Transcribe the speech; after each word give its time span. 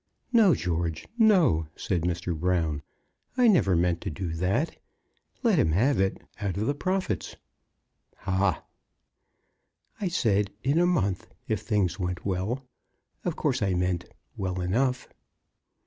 "No, 0.33 0.55
George, 0.55 1.05
no," 1.19 1.67
said 1.75 2.01
Mr. 2.01 2.35
Brown. 2.35 2.81
"I 3.37 3.47
never 3.47 3.75
meant 3.75 4.01
to 4.01 4.09
do 4.09 4.33
that. 4.33 4.79
Let 5.43 5.59
him 5.59 5.73
have 5.73 5.99
it 5.99 6.19
out 6.39 6.57
of 6.57 6.65
the 6.65 6.73
profits." 6.73 7.35
"Ha!" 8.17 8.63
"I 9.99 10.07
said 10.07 10.49
in 10.63 10.79
a 10.79 10.87
month, 10.87 11.27
if 11.47 11.59
things 11.59 11.99
went 11.99 12.25
well. 12.25 12.65
Of 13.23 13.35
course, 13.35 13.61
I 13.61 13.75
meant, 13.75 14.05
well 14.35 14.59
enough." 14.59 15.07